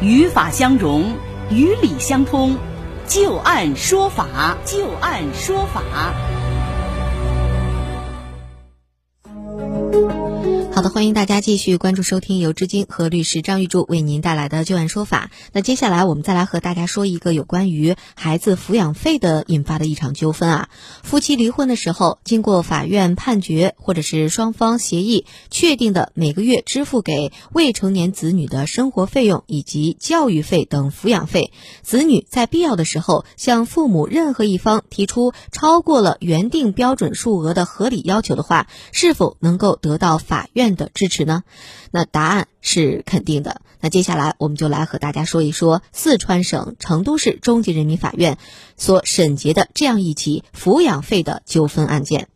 [0.00, 1.14] 语法相融，
[1.50, 2.56] 语理相通，
[3.06, 5.82] 就按说法，就按说法。
[10.80, 15.30] 好的，欢迎大家继续关注收听由知金和律师张玉柱为您带来的旧案说法。
[15.52, 20.70] 那接下来我们再来和大家说一个有关于孩子抚养费的引发的一场纠纷啊。
[21.02, 40.69] 夫妻离婚的时候，经过法院判决或者是双方协议确定的每个月支付给未成年子女的生活费用以及教育费等抚养费，子女在必要的时候向父母任何一方提出超过了原定标准数额的合理要求的话，是否能够得到法院？
[40.76, 41.44] 的支持呢？
[41.90, 43.62] 那答案是肯定的。
[43.80, 48.36] 那接下来我们就来和大家说一说四川省成都市中级人民法院
[48.76, 52.28] 所审结的这样一起抚养费的纠纷案件。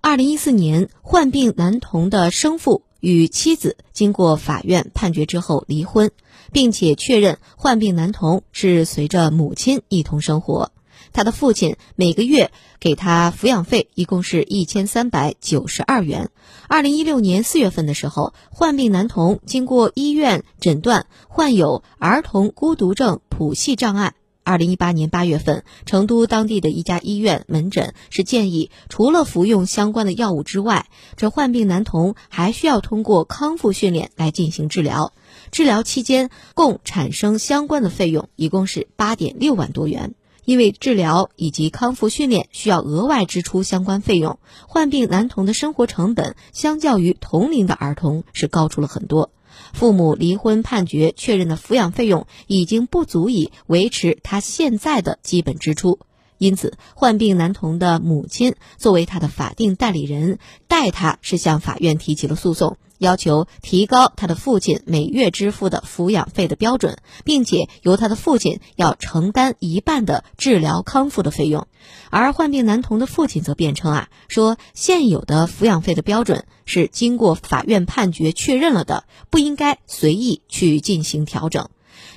[0.00, 6.12] 二零一四年，患病男童的生父与妻子经过法院判决之后离婚，
[6.52, 10.70] 并且确认患病男童是随着母亲一同生活。
[11.16, 16.28] 他的父亲每个月给他抚养费一共是一千三百九十二元。
[16.68, 24.12] 二零一六年四月份的时候，患病男童经过医院诊断患有儿童孤独症谱系障碍。
[24.44, 30.86] 二零一八年八月份，成都当地的一家医院门诊是建议，除了服用相关的药物之外，
[31.16, 35.14] 这患病男童还需要通过康复训练来进行治疗。
[35.50, 40.14] 治疗期间共产生相关的费用一共是八点六万多元。
[40.46, 49.30] 因为治疗以及康复训练需要额外支出相关费用，患病男童的生活成本相较于同龄的儿童是高出了很多。
[49.72, 55.98] 父母离婚判决确认的抚养费用已经不足以维持他现在的基本支出，
[56.38, 62.76] 因此患病男童的母亲作为他的法定代理人，代他是向法院提起了诉讼。
[62.98, 71.66] 要求提高他的父亲每月支付的抚养费的标准，并且由他的父亲要承担一半的治疗康复的费用。
[72.08, 81.68] 而患病男童的父亲则辩称啊，说现有的抚养费的标准是经过法院判决确认了的，不应该随意去进行调整。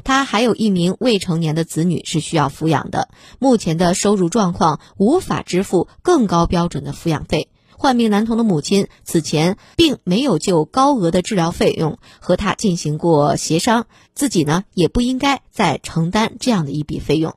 [0.03, 7.49] 他还有一名未成年的子女是需要抚养的，目前的收入状况无法支付更高标准的抚养费。
[7.71, 17.35] 患病男童的母亲此前并没有就高额的治疗费用和他进行过协商，自己呢也不应该再承担这样的一笔费用。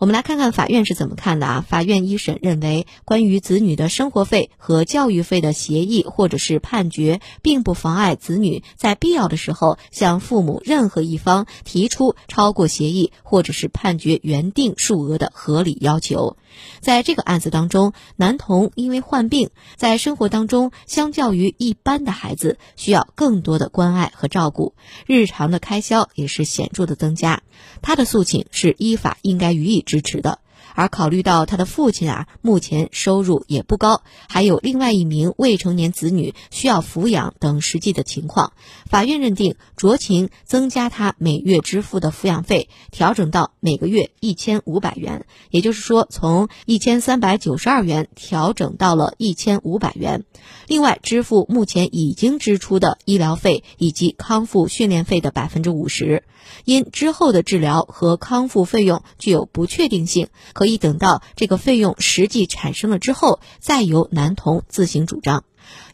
[0.00, 1.64] 我们来看看法院是怎么看的啊？
[1.68, 16.38] 法院一审认为，关于子女的生活费和教育费的协议或者是判决，并不妨碍子女在必要的时候向父母任何一方提出超过协议或者是判决原定数额的合理要求。
[16.80, 24.72] 在这个案子当中，男童因为患病，在生活当中相较于一般的孩子需要更多的关爱和照顾，
[25.06, 27.42] 日常的开销也是显著的增加。
[27.82, 30.38] 他的诉请是依法应该予以支持的。
[30.74, 38.52] 而考虑到他的父亲啊，目前收入也不高，还有另外一名未成年子女需要抚养等实际的情况，
[38.88, 50.24] 法院认定酌情增加他每月支付的抚养费，调整到每个月一千五百元，也就是说从一千三百九十二元调整到了一千五百元。
[50.66, 56.24] 另外，支付目前已经支出的医疗费以及康复训练费的百分之五十，
[56.64, 60.28] 因之后的治疗和康复费用具有不确定性。
[60.60, 65.42] 可以等到这个费用实际产生了之后，再由男童自行主张。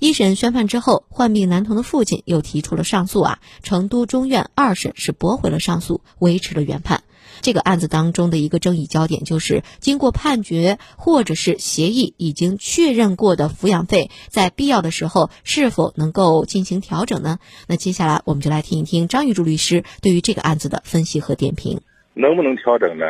[0.00, 7.04] 一审宣判之后，患病男童的父亲又提出了上诉啊，成都中院二审是驳回了上诉，维持了原判。
[7.43, 17.38] 这个案子当中的一个争议焦点就是，经过判决或者是协议已经确认过的抚养费，在必要的时候是否能够进行调整呢？
[17.69, 21.83] 那接下来我们就来听一听张玉柱律师对于这个案子的分析和点评。
[22.15, 23.04] 能不能调整呢？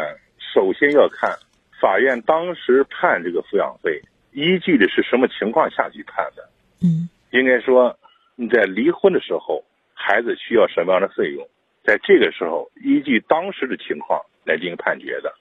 [0.54, 1.38] 首先要看。
[1.86, 4.02] 法院当时判这个抚养费，
[4.32, 6.42] 依据的是什么情况下去判的？
[6.82, 7.97] 嗯，应该说
[8.34, 9.62] 你在离婚的时候，
[9.94, 11.47] 孩子需要什么样的费用，
[11.84, 15.33] 在这个时候依据当时的情况来进行判决的。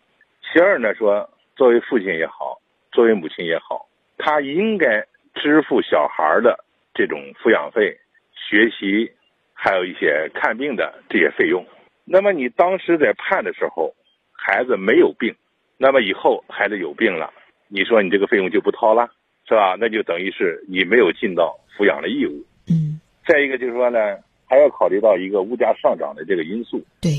[0.43, 2.61] 其二呢，说作为父亲也好，
[2.91, 3.89] 作为母亲也好，
[4.19, 5.03] 他应该
[5.33, 6.63] 支付小孩的
[6.93, 7.97] 这种抚养费、
[8.35, 9.11] 学习，
[9.51, 11.65] 还有一些看病的这些费用。
[12.03, 13.95] 那么你当时在判的时候，
[14.31, 15.35] 孩子没有病。
[15.77, 17.31] 那么以后孩子有病了，
[17.67, 19.09] 你说你这个费用就不掏了，
[19.47, 19.75] 是吧？
[19.79, 22.43] 那就等于是你没有尽到抚养的义务。
[22.69, 22.99] 嗯。
[23.27, 23.99] 再一个就是说呢，
[24.47, 26.83] 还要考虑到一个物价上涨的这个因素。
[27.01, 27.11] 对。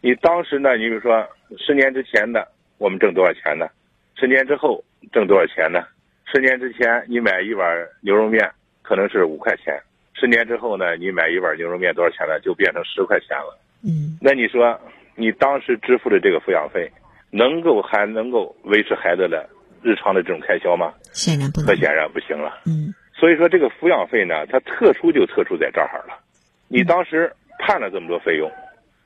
[0.00, 1.28] 你当时呢，你比如说
[1.58, 2.48] 十年之前的
[2.78, 3.68] 我们挣多少钱呢？
[4.16, 4.82] 十年之后
[5.12, 5.84] 挣多少钱呢？
[6.32, 7.66] 十年之前你买一碗
[8.00, 8.50] 牛肉面
[8.82, 9.78] 可能是五块钱，
[10.14, 12.40] 十年之后呢，你买一碗牛肉面多少钱呢？
[12.40, 13.58] 就变成十块钱了。
[13.84, 14.78] 嗯那你说，
[15.14, 16.90] 你当时支付的这个抚养费，
[17.30, 19.48] 能够还能够维持孩子的
[19.82, 20.92] 日常的这种开销吗？
[21.12, 21.74] 显然不能可。
[21.76, 22.60] 显然不行了。
[22.66, 26.18] 嗯所以说，这个抚养费呢，它特殊就特殊在这儿了。
[26.68, 28.50] 你当时判了这么多费用，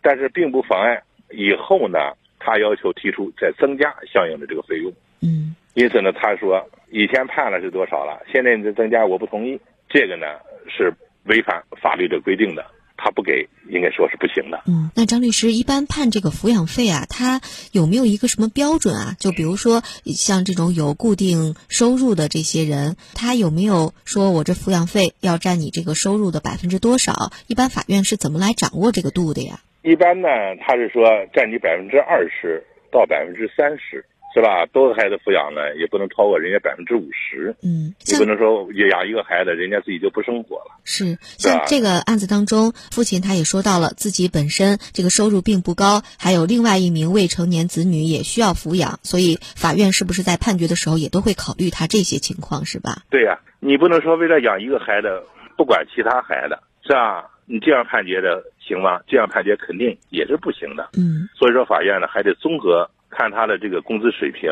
[0.00, 1.98] 但是并不妨碍以后呢，
[2.38, 4.92] 他要求提出再增加相应的这个费用。
[5.20, 9.60] 嗯因此呢，他说以前判了是多少了，现在你再增加，我不同意。
[9.88, 10.26] 这个呢
[10.68, 10.94] 是
[11.24, 12.64] 违反法律的规定的，
[13.04, 14.62] 他不给，应该说是不行的。
[14.66, 19.16] 嗯，那张律师一般判这个抚养费啊，他有没有一个什么标准啊？
[19.18, 27.30] 就比如说像这种有固定收入的这些人，他有没有说我这抚养费要占你这个收入的百分之多少？
[27.46, 29.60] 一般法院是怎么来掌握这个度的呀？
[29.82, 30.28] 一般呢，
[30.62, 31.04] 他是说
[31.34, 34.02] 占你百分之二十到百分之三十，
[34.34, 34.66] 是吧？
[34.72, 37.54] 多个孩子抚养呢，也不能超过人家百分之五十。
[37.62, 40.74] 嗯，像你不能说养一个孩子，人家自己就不生活了。
[40.82, 53.02] 是像这个案子当中，父亲他也说到了自己本身这个收入并不高，还有另外一名未成年子女也需要抚养，所以法院是不是在判决的时候也都会考虑他这些情况，是吧？
[53.10, 55.22] 对呀、你不能说为了养一个孩子，
[55.56, 57.30] 不管其他孩子，是吧？
[57.46, 59.00] 你这样判决的行吗？
[59.06, 60.88] 这样判决肯定也是不行的。
[60.96, 64.50] 嗯所以说，法院呢还得综合看他的这个工资水平，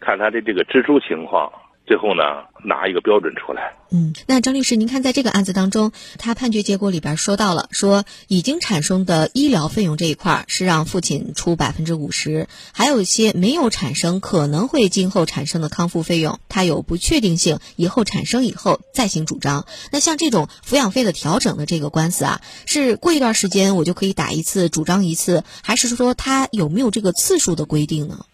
[0.00, 1.50] 看他的这个支出情况，
[1.86, 2.22] 最后呢
[2.64, 3.74] 拿一个标准出来。
[3.90, 19.66] 嗯，那张律师，您看在这个案子当中，他判决结果里边说到了，说已经产生的医疗费用这一块儿是让父亲出百分之五十，还有一些没有产生可能会今后产生的康复费用，它有不确定性，以后产生以后再行主张。
[19.90, 28.24] 那像这种抚养费的调整的这个官司啊，是过一段时间我就可以打一次主张一次，还是说它有没有这个次数的规定呢？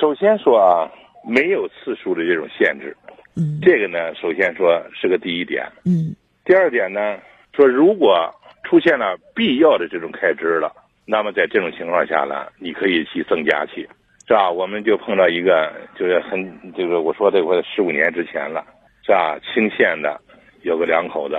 [0.00, 0.90] 首先说啊，
[1.26, 2.96] 没有次数的这种限制，
[3.36, 5.66] 嗯这个呢，首先说是个第一点。
[5.84, 7.18] 嗯第二点呢，
[7.54, 8.30] 说如果
[8.64, 10.70] 出现了必要的这种开支了，
[11.06, 13.88] 那么在这种情况下呢，你可以去增加去，
[14.28, 14.50] 是吧？
[14.50, 18.64] 我们就碰到一个，就是很，就是我说这个十五年之前了，
[19.02, 19.38] 是吧？
[19.40, 20.20] 清县的
[20.62, 21.36] 有个两口子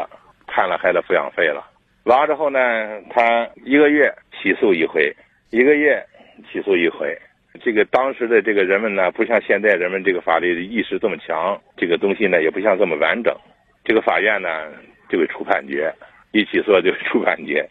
[0.47, 1.63] 判了孩子抚养费了，
[2.05, 2.59] 完了之后呢，
[3.11, 5.15] 他一个月起诉一回，
[5.51, 6.03] 一个月
[6.51, 7.15] 起诉一回。
[7.63, 13.35] 这个当时的这个人们呢，不像现在人们这个法律的意识这么强，这个东西呢也不像这么完整。
[13.83, 14.49] 这个法院呢
[15.09, 15.93] 就会出判决，
[16.31, 17.67] 一起诉就会出判决，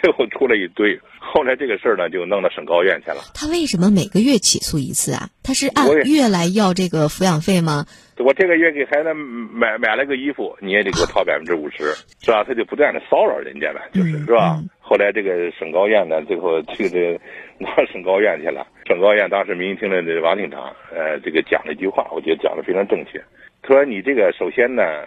[0.00, 0.98] 最后出了一堆。
[1.20, 3.18] 后来这个事儿呢就弄到省高院去了。
[3.34, 5.28] 他为什么每个月起诉一次啊？
[5.42, 7.84] 他是按月来要这个抚养费吗？
[8.18, 12.42] 我这个月给孩子买买了个衣服，你也得给我掏百分之五十，是吧？
[12.42, 14.68] 他就不断的骚扰人家了，就是嗯是吧嗯？
[14.80, 17.20] 后来这个省高院呢，最后这个这个拿
[17.76, 18.66] 到省高院去了。
[18.86, 23.22] 省高院当时民厅的这个王庭长，呃，这个讲了一句话，我觉得讲的非常正确。
[23.62, 25.04] 他说：“你这个首先呢，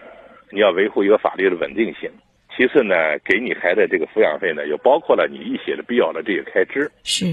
[0.52, 2.10] 你要维护一个法律的稳定性；
[2.56, 6.92] 其次呢，给你孩子这个抚养费呢，又包括了你一些的必要的这些开支。
[7.04, 7.26] 是，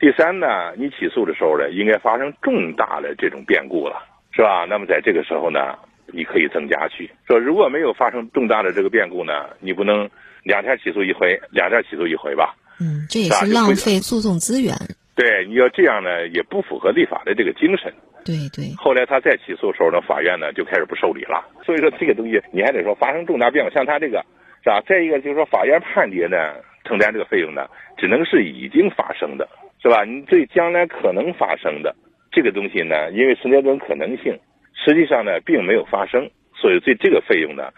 [0.00, 4.02] 第三呢，你起诉的时候呢，应该发生重大的这种变故了，
[4.32, 4.66] 是吧？
[4.68, 7.08] 那么在这个时候呢，你可以增加去。
[7.28, 10.08] 说如果没有发生重大的这个变故呢，你不能
[10.42, 12.56] 两天起诉一回，两天起诉一回吧？
[12.82, 14.74] 嗯，这也是浪费诉讼资源。
[15.14, 17.94] 对，你要这样呢，也不符合立法的这个精神。
[18.24, 21.46] 对对，后来他再起诉的时候呢，法院呢就开始不受理了。
[21.64, 24.24] 所以说这个东西你还得说发生重大变故，像他这个
[24.64, 24.82] 是吧？
[24.88, 26.36] 再一个就是说法院判决呢，
[26.84, 27.66] 承担这个费用呢，
[27.98, 29.48] 只能是已经发生的，
[29.82, 30.04] 是吧？
[30.04, 31.94] 你对将来可能发生的
[32.30, 34.38] 这个东西呢，因为存在这种可能性，
[34.84, 37.70] 实际上呢并没有发生，所以对这个费用呢，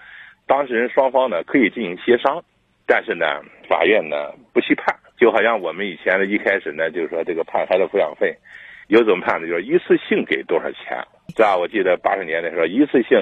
[0.47, 2.45] 当事人双方呢可以进行协商，
[2.87, 8.37] 但是呢，法院呢不去判，就好像我们以前的一开始呢，就是说这个判孩子抚养费。
[8.89, 11.03] 有怎么判的，就是一次性给多少钱，
[11.35, 11.57] 是吧？
[11.57, 13.19] 我记得八十年代时候，一次性，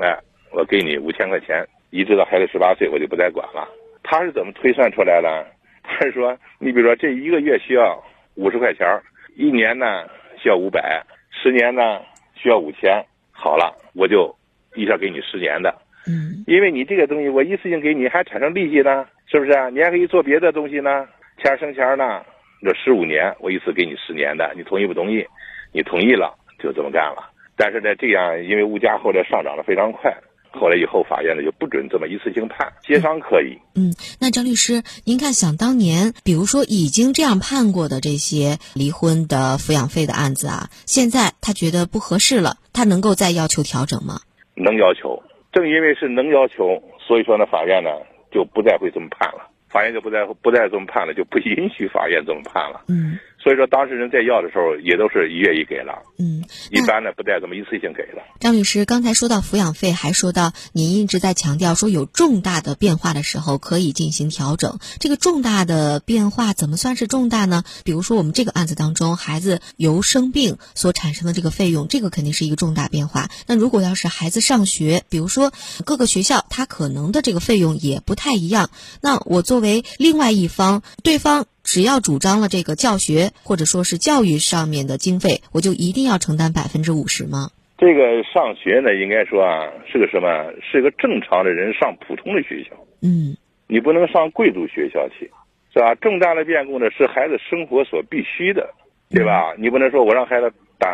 [0.00, 0.18] 哎，
[0.52, 3.68] 我给你五千块钱，一直到孩子十八岁，我就不再管了。
[4.02, 5.46] 他是怎么推算出来的？
[5.82, 8.02] 他是说，你比如说这一个月需要
[8.36, 8.88] 五十块钱，
[9.36, 12.00] 一年呢需要五百，十年呢
[12.34, 13.04] 需要五千。
[13.30, 14.34] 好了，我就
[14.74, 19.68] 一下给你十年的，嗯因为你这个东西我一次性给你，还产生利息呢，是不是啊？
[19.70, 21.06] 你还可以做别的东西呢，
[21.42, 22.22] 钱生钱呢。
[22.64, 25.26] 这十五年，我一次给你十年的，你同意不同意？
[25.72, 27.28] 你同意了，就这么干了。
[27.56, 30.16] 但是呢，这样因为物价后来上涨的非常快，
[30.52, 33.58] 后来以后法院呢就不准这么一次性判，协商可以。
[33.74, 44.20] 嗯，那张律师，您看，想当年，比如说已经这样判过的这些离婚的抚养费的案子啊，现在他觉得不合适了，他能够再要求调整吗？
[44.54, 45.20] 能要求，
[45.52, 47.90] 正因为是能要求，所以说呢，法院呢
[48.30, 49.48] 就不再会这么判了。
[49.68, 52.82] 法院就不再不再这么判了，就不允许法院这么判了。
[52.88, 58.22] 嗯所以说当事人在要的时候也都是一月一给了，嗯，一般的不带这么一次性给了。
[58.38, 64.78] 张律师刚才说到抚养费，还说到您一直在强调说有重大的变化的时候可以进行调整。
[65.00, 67.64] 这个重大的变化怎么算是重大呢？
[67.84, 73.28] 比如说我们这个案子当中，孩子由生病所产生的这个费用，这个肯定是一个重大变化。
[73.48, 75.52] 那如果要是孩子上学，比如说
[75.84, 78.70] 各个学校他可能的这个费用也不太一样，
[79.00, 81.46] 那我作为另外一方，对方。
[81.64, 87.50] 只要主张了这个教学或者说是教育上面的经费，我就一定要承担百分之五十吗？
[87.78, 90.28] 这个上学呢，应该说啊，是个什么？
[90.62, 92.70] 是个正常的人上普通的学校。
[93.00, 95.30] 嗯，你不能上贵族学校去，
[95.72, 95.94] 是吧？
[95.96, 98.70] 重大的变故呢，是孩子生活所必须的，
[99.10, 99.54] 对吧？
[99.58, 100.88] 你不能说我让孩子打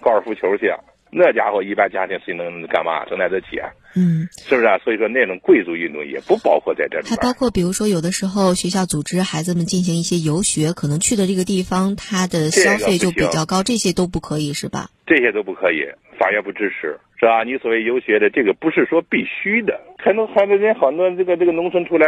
[0.00, 0.72] 高尔夫球去。
[1.12, 3.70] 那家伙一般家庭谁能干嘛承担得起啊？
[3.96, 4.78] 嗯，是不是啊？
[4.78, 14.90] 所以说那种贵族运动也不包括在这里还包括比如说有的时候学校组织孩子们进行一些游学，可能去的这个地方他的消费就比较高，这些都不可以是吧？
[15.06, 15.82] 这些都不可以，
[16.16, 17.42] 法院不支持，是吧？
[17.42, 22.06] 你所谓游学的这个不是说必须的，很多孩子人好多这个这个农村出来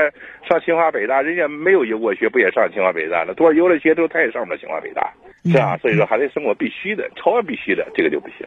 [0.49, 3.35] 上清华北大，人家没有游过学，不也上清华北大了？
[3.35, 5.13] 多少游了学之后他也上不了清华北大，
[5.45, 5.77] 是吧？
[5.79, 8.47] 所以说还得生活必须的，超额必须的这个就不行。